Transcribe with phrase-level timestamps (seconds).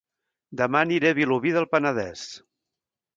[0.61, 2.25] Dema aniré a Vilobí del Penedès